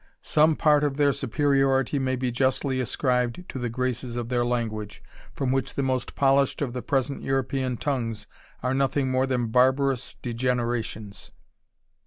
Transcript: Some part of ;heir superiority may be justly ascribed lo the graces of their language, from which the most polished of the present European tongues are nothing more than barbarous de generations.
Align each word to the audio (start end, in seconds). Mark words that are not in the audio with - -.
Some 0.23 0.55
part 0.55 0.83
of 0.83 0.99
;heir 0.99 1.13
superiority 1.13 1.99
may 1.99 2.15
be 2.15 2.31
justly 2.31 2.79
ascribed 2.79 3.43
lo 3.53 3.61
the 3.61 3.69
graces 3.69 4.15
of 4.15 4.29
their 4.29 4.43
language, 4.43 5.03
from 5.35 5.51
which 5.51 5.75
the 5.75 5.83
most 5.83 6.15
polished 6.15 6.59
of 6.59 6.73
the 6.73 6.81
present 6.81 7.21
European 7.21 7.77
tongues 7.77 8.25
are 8.63 8.73
nothing 8.73 9.11
more 9.11 9.27
than 9.27 9.49
barbarous 9.51 10.15
de 10.15 10.33
generations. 10.33 11.29